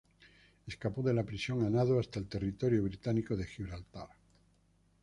[0.65, 4.09] Escapó de la prisión a nado hasta el territorio británico de Gibraltar.